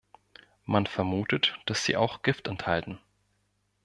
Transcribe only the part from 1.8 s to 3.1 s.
sie auch Gift enthalten.